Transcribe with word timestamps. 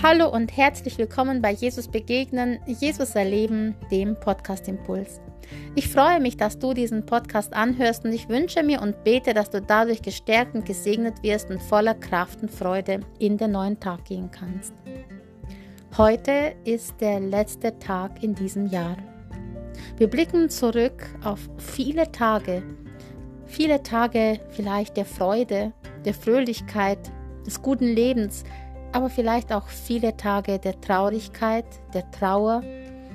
Hallo 0.00 0.28
und 0.28 0.56
herzlich 0.56 0.96
willkommen 0.96 1.42
bei 1.42 1.50
Jesus 1.50 1.88
Begegnen, 1.88 2.60
Jesus 2.66 3.16
Erleben, 3.16 3.74
dem 3.90 4.14
Podcast 4.14 4.68
Impuls. 4.68 5.20
Ich 5.74 5.88
freue 5.88 6.20
mich, 6.20 6.36
dass 6.36 6.56
du 6.56 6.72
diesen 6.72 7.04
Podcast 7.04 7.52
anhörst 7.52 8.04
und 8.04 8.12
ich 8.12 8.28
wünsche 8.28 8.62
mir 8.62 8.80
und 8.80 9.02
bete, 9.02 9.34
dass 9.34 9.50
du 9.50 9.60
dadurch 9.60 10.00
gestärkt 10.00 10.54
und 10.54 10.64
gesegnet 10.64 11.20
wirst 11.24 11.50
und 11.50 11.60
voller 11.60 11.94
Kraft 11.94 12.42
und 12.42 12.48
Freude 12.48 13.00
in 13.18 13.38
den 13.38 13.50
neuen 13.50 13.80
Tag 13.80 14.04
gehen 14.04 14.30
kannst. 14.30 14.72
Heute 15.96 16.54
ist 16.64 17.00
der 17.00 17.18
letzte 17.18 17.76
Tag 17.80 18.22
in 18.22 18.36
diesem 18.36 18.68
Jahr. 18.68 18.96
Wir 19.96 20.08
blicken 20.08 20.48
zurück 20.48 21.06
auf 21.24 21.40
viele 21.56 22.12
Tage, 22.12 22.62
viele 23.46 23.82
Tage 23.82 24.38
vielleicht 24.50 24.96
der 24.96 25.06
Freude, 25.06 25.72
der 26.04 26.14
Fröhlichkeit, 26.14 27.00
des 27.48 27.62
guten 27.62 27.86
Lebens, 27.86 28.44
aber 28.92 29.10
vielleicht 29.10 29.52
auch 29.52 29.68
viele 29.68 30.16
Tage 30.16 30.58
der 30.58 30.80
Traurigkeit, 30.80 31.66
der 31.94 32.10
Trauer, 32.10 32.62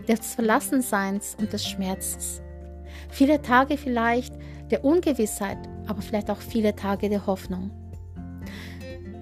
des 0.07 0.35
Verlassenseins 0.35 1.35
und 1.39 1.53
des 1.53 1.65
Schmerzes. 1.65 2.41
Viele 3.09 3.41
Tage 3.41 3.77
vielleicht 3.77 4.35
der 4.69 4.83
Ungewissheit, 4.83 5.57
aber 5.87 6.01
vielleicht 6.01 6.29
auch 6.29 6.41
viele 6.41 6.75
Tage 6.75 7.09
der 7.09 7.25
Hoffnung. 7.25 7.71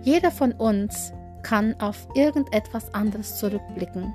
Jeder 0.03 0.31
von 0.31 0.51
uns 0.53 1.13
kann 1.43 1.79
auf 1.79 2.07
irgendetwas 2.15 2.93
anderes 2.93 3.37
zurückblicken. 3.37 4.13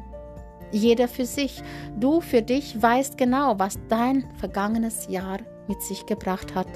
Jeder 0.73 1.07
für 1.07 1.27
sich. 1.27 1.63
Du 1.99 2.21
für 2.21 2.43
dich 2.43 2.81
weißt 2.81 3.17
genau, 3.17 3.59
was 3.59 3.79
dein 3.89 4.25
vergangenes 4.37 5.07
Jahr 5.09 5.39
mit 5.69 5.81
sich 5.83 6.07
gebracht 6.07 6.55
hat. 6.55 6.67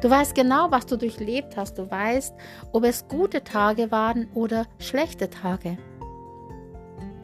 Du 0.00 0.10
weißt 0.10 0.34
genau, 0.34 0.70
was 0.70 0.86
du 0.86 0.96
durchlebt 0.96 1.56
hast. 1.56 1.78
Du 1.78 1.90
weißt, 1.90 2.34
ob 2.72 2.84
es 2.84 3.08
gute 3.08 3.44
Tage 3.44 3.90
waren 3.90 4.28
oder 4.34 4.66
schlechte 4.78 5.30
Tage. 5.30 5.78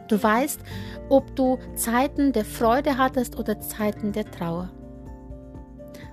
Du 0.08 0.20
weißt, 0.20 0.60
ob 1.08 1.36
du 1.36 1.58
Zeiten 1.74 2.32
der 2.32 2.44
Freude 2.44 2.98
hattest 2.98 3.38
oder 3.38 3.60
Zeiten 3.60 4.12
der 4.12 4.28
Trauer. 4.30 4.70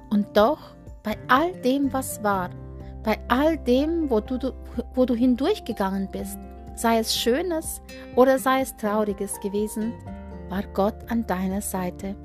Und 0.10 0.38
doch, 0.38 0.76
bei 1.04 1.18
all 1.28 1.52
dem, 1.62 1.92
was 1.94 2.24
war, 2.24 2.50
bei 3.04 3.18
all 3.28 3.58
dem, 3.58 4.10
wo 4.10 4.20
du, 4.20 4.54
wo 4.94 5.06
du 5.06 5.16
hindurchgegangen 5.16 6.10
bist, 6.12 6.38
sei 6.76 7.00
es 7.00 7.16
Schönes 7.16 7.82
oder 8.16 8.38
sei 8.38 8.62
es 8.62 8.76
Trauriges 8.78 9.40
gewesen, 9.40 9.94
war 10.50 10.64
Gott 10.74 10.96
an 11.10 11.26
deiner 11.26 11.62
Seite. 11.62 12.16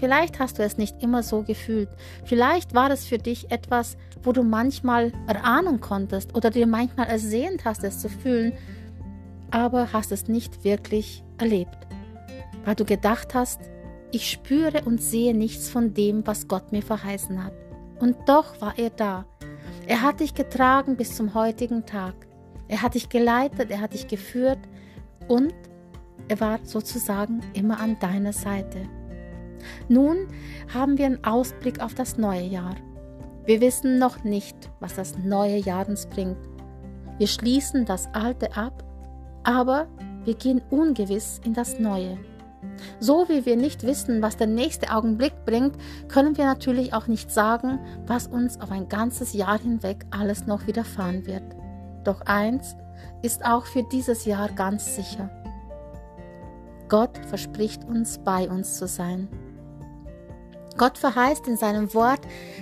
Vielleicht 0.00 0.38
hast 0.38 0.58
du 0.58 0.62
es 0.62 0.78
nicht 0.78 1.02
immer 1.02 1.22
so 1.22 1.42
gefühlt. 1.42 1.90
Vielleicht 2.24 2.74
war 2.74 2.90
es 2.90 3.04
für 3.04 3.18
dich 3.18 3.50
etwas, 3.50 3.98
wo 4.22 4.32
du 4.32 4.42
manchmal 4.42 5.12
erahnen 5.26 5.80
konntest 5.80 6.34
oder 6.34 6.48
dir 6.48 6.66
manchmal 6.66 7.06
ersehnt 7.06 7.66
hast, 7.66 7.84
es 7.84 7.98
zu 7.98 8.08
fühlen, 8.08 8.54
aber 9.50 9.92
hast 9.92 10.10
es 10.10 10.26
nicht 10.26 10.64
wirklich 10.64 11.22
erlebt. 11.36 11.76
Weil 12.64 12.76
du 12.76 12.86
gedacht 12.86 13.34
hast, 13.34 13.60
ich 14.10 14.30
spüre 14.30 14.82
und 14.86 15.02
sehe 15.02 15.36
nichts 15.36 15.68
von 15.68 15.92
dem, 15.92 16.26
was 16.26 16.48
Gott 16.48 16.72
mir 16.72 16.82
verheißen 16.82 17.44
hat. 17.44 17.52
Und 18.00 18.16
doch 18.26 18.58
war 18.62 18.78
er 18.78 18.90
da. 18.90 19.26
Er 19.86 20.00
hat 20.00 20.20
dich 20.20 20.34
getragen 20.34 20.96
bis 20.96 21.14
zum 21.14 21.34
heutigen 21.34 21.84
Tag. 21.84 22.14
Er 22.68 22.80
hat 22.80 22.94
dich 22.94 23.10
geleitet, 23.10 23.70
er 23.70 23.82
hat 23.82 23.92
dich 23.92 24.08
geführt 24.08 24.60
und 25.28 25.52
er 26.28 26.40
war 26.40 26.58
sozusagen 26.64 27.42
immer 27.52 27.80
an 27.80 27.98
deiner 27.98 28.32
Seite. 28.32 28.88
Nun 29.88 30.28
haben 30.72 30.98
wir 30.98 31.06
einen 31.06 31.24
Ausblick 31.24 31.80
auf 31.80 31.94
das 31.94 32.18
neue 32.18 32.42
Jahr. 32.42 32.76
Wir 33.44 33.60
wissen 33.60 33.98
noch 33.98 34.22
nicht, 34.24 34.70
was 34.80 34.94
das 34.94 35.18
neue 35.18 35.56
Jahr 35.56 35.88
uns 35.88 36.06
bringt. 36.06 36.38
Wir 37.18 37.26
schließen 37.26 37.84
das 37.84 38.08
alte 38.12 38.56
ab, 38.56 38.84
aber 39.44 39.88
wir 40.24 40.34
gehen 40.34 40.62
ungewiss 40.70 41.40
in 41.44 41.54
das 41.54 41.78
neue. 41.78 42.18
So 42.98 43.28
wie 43.28 43.46
wir 43.46 43.56
nicht 43.56 43.82
wissen, 43.84 44.22
was 44.22 44.36
der 44.36 44.46
nächste 44.46 44.94
Augenblick 44.94 45.44
bringt, 45.44 45.76
können 46.08 46.36
wir 46.36 46.44
natürlich 46.44 46.92
auch 46.92 47.06
nicht 47.06 47.30
sagen, 47.30 47.78
was 48.06 48.26
uns 48.26 48.60
auf 48.60 48.70
ein 48.70 48.88
ganzes 48.88 49.32
Jahr 49.32 49.58
hinweg 49.58 50.04
alles 50.10 50.46
noch 50.46 50.66
widerfahren 50.66 51.26
wird. 51.26 51.42
Doch 52.04 52.20
eins 52.22 52.76
ist 53.22 53.44
auch 53.44 53.66
für 53.66 53.82
dieses 53.90 54.24
Jahr 54.24 54.48
ganz 54.50 54.96
sicher. 54.96 55.30
Gott 56.88 57.18
verspricht 57.28 57.84
uns 57.84 58.18
bei 58.18 58.48
uns 58.48 58.76
zu 58.76 58.86
sein. 58.86 59.28
Gott 60.76 60.98
verheißt 60.98 61.46
in 61.48 61.56
seinem 61.56 61.92
Wort, 61.94 62.20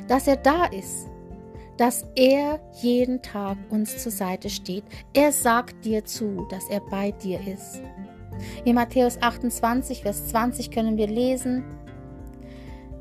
dass 0.09 0.27
er 0.27 0.37
da 0.37 0.67
ist, 0.67 1.09
dass 1.77 2.05
er 2.17 2.61
jeden 2.81 3.23
Tag 3.23 3.57
uns 3.71 3.99
zur 3.99 4.13
Seite 4.13 4.51
steht. 4.51 4.85
Er 5.15 5.33
sagt 5.33 5.85
dir 5.85 6.05
zu, 6.05 6.47
dass 6.51 6.69
er 6.69 6.81
bei 6.81 7.13
dir 7.13 7.41
ist. 7.47 7.81
In 8.65 8.75
Matthäus 8.75 9.21
28, 9.21 10.03
Vers 10.03 10.29
20 10.29 10.71
können 10.71 10.97
wir 10.97 11.09
lesen, 11.09 11.65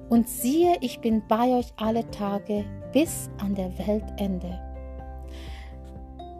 und 0.09 0.29
siehe, 0.29 0.77
ich 0.81 1.01
bin 1.01 1.21
bei 1.27 1.49
euch 1.57 1.73
alle 1.75 2.09
Tage 2.11 2.65
bis 2.93 3.29
an 3.39 3.55
der 3.55 3.77
Weltende. 3.77 4.59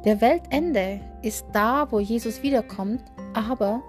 Der 0.06 0.22
Weltende 0.22 1.02
ist 1.22 1.46
da, 1.52 1.92
wo 1.92 2.00
Jesus 2.00 2.44
wiederkommt, 2.44 3.04
aber 3.34 3.82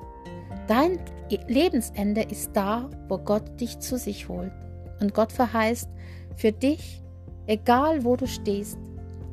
dein 0.67 0.99
Lebensende 1.47 2.23
ist 2.23 2.51
da, 2.55 2.91
wo 3.09 3.19
Gott 3.19 3.61
dich 3.61 3.79
zu 3.79 3.99
sich 3.99 4.29
holt. 4.29 4.53
Und 5.01 5.15
Gott 5.15 5.33
verheißt 5.33 5.89
für 6.37 6.53
dich, 6.53 7.03
egal 7.47 8.05
wo 8.05 8.17
du 8.17 8.27
stehst, 8.27 8.79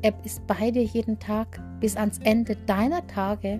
er 0.01 0.13
ist 0.23 0.45
bei 0.45 0.71
dir 0.71 0.83
jeden 0.83 1.19
Tag 1.19 1.59
bis 1.79 1.95
ans 1.95 2.19
Ende 2.19 2.55
deiner 2.67 3.05
Tage, 3.07 3.59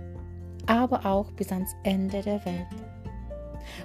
aber 0.67 1.05
auch 1.05 1.31
bis 1.31 1.51
ans 1.51 1.75
Ende 1.83 2.21
der 2.21 2.45
Welt. 2.45 2.67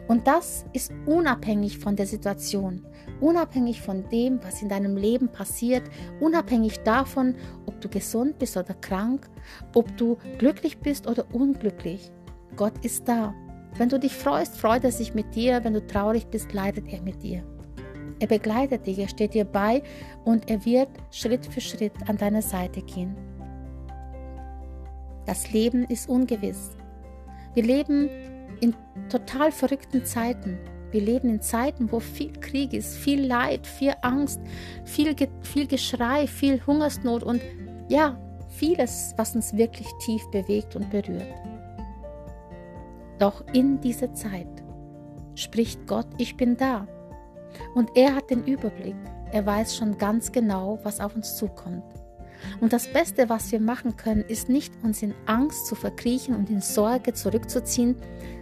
Und 0.09 0.27
das 0.27 0.67
ist 0.73 0.93
unabhängig 1.07 1.79
von 1.79 1.97
der 1.97 2.07
Situation, 2.07 2.85
unabhängig 3.21 3.81
von 3.81 4.09
dem, 4.11 4.43
was 4.43 4.63
in 4.63 4.69
deinem 4.69 4.97
Leben 4.97 5.29
passiert, 5.29 5.83
unabhängig 6.21 6.81
davon, 6.81 7.35
ob 7.67 7.81
du 7.81 7.89
gesund 7.89 8.39
bist 8.39 8.57
oder 8.57 8.75
krank, 8.75 9.29
ob 9.75 9.97
du 9.97 10.19
glücklich 10.39 10.79
bist 10.79 11.07
oder 11.07 11.25
unglücklich. 11.33 12.11
Gott 12.57 12.85
ist 12.85 13.09
da. 13.09 13.35
Wenn 13.77 13.89
du 13.89 13.99
dich 13.99 14.15
freust, 14.15 14.57
freut 14.57 14.85
er 14.85 14.93
sich 14.93 15.15
mit 15.15 15.35
dir. 15.35 15.63
Wenn 15.65 15.75
du 15.75 15.87
traurig 15.87 16.27
bist, 16.27 16.53
leidet 16.53 16.89
er 16.89 17.01
mit 17.03 17.23
dir. 17.23 17.45
Er 18.21 18.27
begleitet 18.27 18.87
dich, 18.87 18.99
er 18.99 19.09
steht 19.09 19.35
dir 19.35 19.47
bei 19.47 19.83
und 20.25 20.51
er 20.51 20.65
wird 20.65 20.91
Schritt 21.11 21.47
für 21.47 21.61
Schritt 21.61 21.95
an 22.07 22.19
deiner 22.19 22.43
Seite 22.43 22.83
gehen. 22.83 23.17
Das 25.27 25.51
Leben 25.53 25.85
ist 25.85 26.09
ungewiss. 26.09 26.77
Wir 27.55 27.65
leben 27.65 28.11
in 28.61 28.75
total 29.09 29.51
verrückten 29.51 30.05
Zeiten. 30.05 30.59
Wir 30.91 31.01
leben 31.01 31.31
in 31.31 31.41
Zeiten, 31.41 31.91
wo 31.91 32.01
viel 32.01 32.33
Krieg 32.33 32.73
ist, 32.75 32.97
viel 32.97 33.25
Leid, 33.25 33.67
viel 33.67 33.95
Angst, 34.03 34.41
viel, 34.85 35.15
viel 35.43 35.67
Geschrei, 35.67 36.27
viel 36.27 36.65
Hungersnot 36.67 37.23
und 37.23 37.41
ja, 37.89 38.19
vieles, 38.49 39.15
was 39.17 39.35
uns 39.35 39.57
wirklich 39.57 39.89
tief 40.05 40.23
bewegt 40.31 40.77
und 40.77 40.91
berührt. 40.91 41.33
Doch 43.19 43.45
in 43.53 43.81
dieser 43.81 44.13
Zeit 44.15 44.49
spricht 45.35 45.87
Gott, 45.87 46.07
ich 46.19 46.37
bin 46.37 46.57
da. 46.57 46.87
Und 47.75 47.91
er 47.97 48.15
hat 48.15 48.31
den 48.31 48.44
Überblick. 48.44 48.97
Er 49.33 49.47
weiß 49.47 49.77
schon 49.77 49.99
ganz 49.99 50.33
genau, 50.33 50.78
was 50.83 51.00
auf 51.00 51.15
uns 51.15 51.37
zukommt. 51.37 51.84
Und 52.61 52.72
das 52.72 52.87
Beste, 52.93 53.28
was 53.28 53.53
wir 53.53 53.61
machen 53.61 53.97
können, 53.97 54.22
ist 54.22 54.49
nicht 54.49 54.72
uns 54.83 55.03
in 55.03 55.15
Angst 55.27 55.66
zu 55.66 55.75
verkriechen 55.75 56.34
und 56.34 56.50
in 56.50 56.60
Sorge 56.60 57.12
zurückzuziehen, 57.12 57.97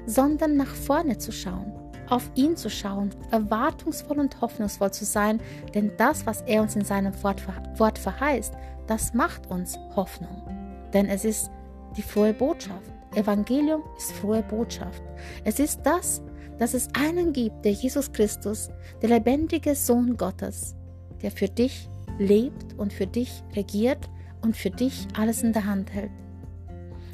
sondern 0.06 0.56
nach 0.56 0.74
vorne 0.74 1.18
zu 1.18 1.32
schauen, 1.32 1.72
auf 2.08 2.30
ihn 2.34 2.56
zu 2.56 2.70
schauen, 2.70 3.10
erwartungsvoll 3.30 4.18
und 4.18 4.40
hoffnungsvoll 4.40 4.92
zu 4.92 5.04
sein, 5.04 5.40
denn 5.74 5.92
das, 5.96 6.26
was 6.26 6.42
er 6.42 6.62
uns 6.62 6.76
in 6.76 6.84
seinem 6.84 7.12
Wort 7.22 7.98
verheißt, 7.98 8.54
das 8.86 9.14
macht 9.14 9.50
uns 9.50 9.78
Hoffnung. 9.94 10.42
Denn 10.92 11.06
es 11.06 11.24
ist 11.24 11.50
die 11.96 12.02
frohe 12.02 12.32
Botschaft. 12.32 12.90
Evangelium 13.14 13.82
ist 13.96 14.12
frohe 14.12 14.42
Botschaft. 14.42 15.02
Es 15.44 15.58
ist 15.58 15.80
das, 15.82 16.22
dass 16.58 16.74
es 16.74 16.88
einen 16.94 17.32
gibt, 17.32 17.64
der 17.64 17.72
Jesus 17.72 18.12
Christus, 18.12 18.68
der 19.02 19.10
lebendige 19.10 19.74
Sohn 19.74 20.16
Gottes, 20.16 20.74
der 21.22 21.30
für 21.30 21.48
dich 21.48 21.88
lebt 22.18 22.78
und 22.78 22.92
für 22.92 23.06
dich 23.06 23.42
regiert 23.54 24.08
und 24.42 24.56
für 24.56 24.70
dich 24.70 25.06
alles 25.16 25.42
in 25.42 25.52
der 25.52 25.64
Hand 25.64 25.92
hält. 25.92 26.10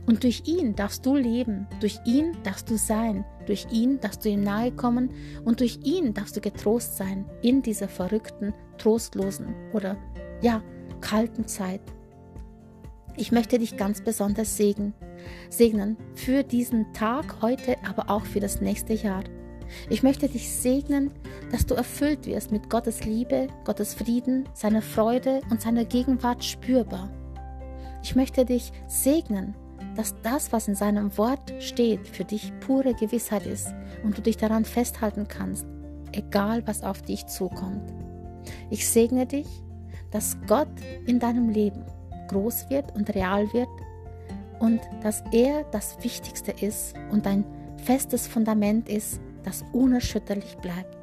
Und 0.07 0.23
durch 0.23 0.43
ihn 0.47 0.75
darfst 0.75 1.07
du 1.07 1.17
leben, 1.17 1.67
durch 1.81 1.99
ihn 2.05 2.37
darfst 2.43 2.69
du 2.69 2.77
sein, 2.77 3.25
durch 3.47 3.67
ihn 3.71 4.01
darfst 4.01 4.25
du 4.25 4.29
ihm 4.29 4.43
nahe 4.43 4.71
kommen 4.71 5.11
und 5.45 5.61
durch 5.61 5.79
ihn 5.83 6.13
darfst 6.13 6.37
du 6.37 6.41
getrost 6.41 6.97
sein 6.97 7.25
in 7.43 7.63
dieser 7.63 7.89
verrückten, 7.89 8.53
trostlosen 8.77 9.55
oder 9.73 9.97
ja, 10.43 10.63
kalten 11.01 11.47
Zeit. 11.47 11.81
Ich 13.17 13.31
möchte 13.31 13.59
dich 13.59 13.77
ganz 13.77 14.01
besonders 14.01 14.57
segnen, 14.57 14.93
segnen 15.49 15.97
für 16.15 16.43
diesen 16.43 16.93
Tag 16.93 17.37
heute, 17.43 17.77
aber 17.89 18.11
auch 18.11 18.25
für 18.25 18.41
das 18.41 18.61
nächste 18.61 18.93
Jahr. 18.93 19.23
Ich 19.89 20.03
möchte 20.03 20.29
dich 20.29 20.51
segnen, 20.51 21.13
dass 21.53 21.65
du 21.65 21.75
erfüllt 21.75 22.27
wirst 22.27 22.51
mit 22.51 22.69
Gottes 22.69 23.05
Liebe, 23.05 23.47
Gottes 23.65 23.95
Frieden, 23.95 24.49
seiner 24.53 24.83
Freude 24.83 25.41
und 25.51 25.61
seiner 25.61 25.85
Gegenwart 25.85 26.45
spürbar. 26.45 27.09
Ich 28.03 28.17
möchte 28.17 28.45
dich 28.45 28.73
segnen, 28.89 29.55
dass 29.95 30.21
das, 30.23 30.53
was 30.53 30.67
in 30.67 30.75
seinem 30.75 31.17
Wort 31.17 31.53
steht, 31.61 32.09
für 32.09 32.25
dich 32.25 32.53
pure 32.61 32.95
Gewissheit 32.95 33.47
ist 33.47 33.73
und 34.03 34.19
du 34.19 34.23
dich 34.23 34.37
daran 34.37 34.65
festhalten 34.65 35.29
kannst, 35.29 35.67
egal 36.13 36.67
was 36.67 36.83
auf 36.83 37.01
dich 37.03 37.27
zukommt. 37.27 37.93
Ich 38.71 38.89
segne 38.89 39.25
dich, 39.25 39.47
dass 40.11 40.37
Gott 40.49 40.69
in 41.07 41.21
deinem 41.21 41.49
Leben 41.49 41.85
groß 42.29 42.71
wird 42.71 42.95
und 42.95 43.15
real 43.15 43.53
wird 43.53 43.69
und 44.61 44.81
dass 45.03 45.23
er 45.33 45.65
das 45.73 46.03
Wichtigste 46.03 46.53
ist 46.53 46.95
und 47.11 47.27
ein 47.27 47.45
festes 47.77 48.27
Fundament 48.27 48.89
ist, 48.89 49.21
das 49.43 49.65
unerschütterlich 49.73 50.57
bleibt. 50.59 50.97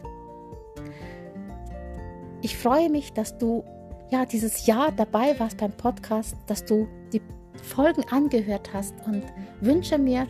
Ich 2.42 2.58
freue 2.58 2.90
mich, 2.90 3.14
dass 3.14 3.38
du 3.38 3.64
ja 4.10 4.26
dieses 4.26 4.66
Jahr 4.66 4.92
dabei 4.92 5.40
warst 5.40 5.58
beim 5.58 5.72
Podcast, 5.72 6.36
dass 6.48 6.66
du 6.66 6.88
die 7.14 7.22
Folgen 7.62 8.04
angehört 8.10 8.72
hast 8.74 8.96
und 9.06 9.24
wünsche 9.60 9.98
mir, 9.98 10.28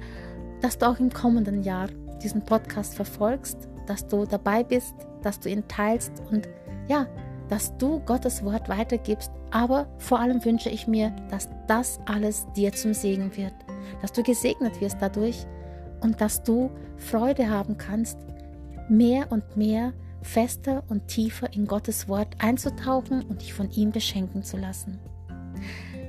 dass 0.61 0.77
du 0.77 0.87
auch 0.87 0.99
im 0.99 1.09
kommenden 1.09 1.63
Jahr 1.63 1.87
diesen 2.21 2.43
Podcast 2.43 2.95
verfolgst, 2.95 3.57
dass 3.87 4.07
du 4.07 4.25
dabei 4.25 4.63
bist, 4.63 4.93
dass 5.23 5.39
du 5.39 5.49
ihn 5.49 5.67
teilst 5.67 6.11
und 6.31 6.47
ja, 6.87 7.07
dass 7.51 7.75
du 7.77 7.99
Gottes 7.99 8.45
Wort 8.45 8.69
weitergibst. 8.69 9.29
Aber 9.51 9.85
vor 9.97 10.19
allem 10.19 10.43
wünsche 10.45 10.69
ich 10.69 10.87
mir, 10.87 11.13
dass 11.29 11.49
das 11.67 11.99
alles 12.05 12.47
dir 12.55 12.71
zum 12.71 12.93
Segen 12.93 13.35
wird, 13.35 13.53
dass 14.01 14.13
du 14.13 14.23
gesegnet 14.23 14.79
wirst 14.79 14.97
dadurch 15.01 15.45
und 15.99 16.21
dass 16.21 16.41
du 16.43 16.71
Freude 16.95 17.49
haben 17.49 17.77
kannst, 17.77 18.17
mehr 18.89 19.31
und 19.31 19.57
mehr 19.57 19.93
fester 20.21 20.83
und 20.87 21.07
tiefer 21.07 21.51
in 21.53 21.67
Gottes 21.67 22.07
Wort 22.07 22.35
einzutauchen 22.39 23.21
und 23.23 23.41
dich 23.41 23.53
von 23.53 23.69
ihm 23.71 23.91
beschenken 23.91 24.43
zu 24.43 24.55
lassen. 24.55 24.99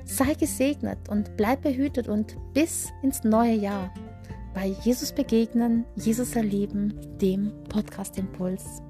Sei 0.05 0.35
gesegnet 0.35 1.09
und 1.09 1.35
bleib 1.35 1.63
behütet 1.63 2.07
und 2.07 2.37
bis 2.53 2.89
ins 3.01 3.23
neue 3.25 3.55
Jahr 3.55 3.93
bei 4.53 4.67
Jesus 4.83 5.11
begegnen, 5.11 5.83
Jesus 5.95 6.35
erleben, 6.35 6.93
dem 7.19 7.51
Podcast 7.69 8.17
Impuls. 8.17 8.81